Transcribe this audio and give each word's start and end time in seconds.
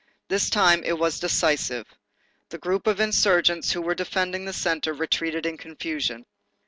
This 0.29 0.49
time, 0.49 0.83
it 0.83 0.97
was 0.97 1.19
decisive. 1.19 1.85
The 2.49 2.57
group 2.57 2.87
of 2.87 2.99
insurgents 2.99 3.71
who 3.73 3.83
were 3.83 3.93
defending 3.93 4.45
the 4.45 4.51
centre 4.51 4.93
retreated 4.95 5.45
in 5.45 5.57
confusion. 5.59 6.25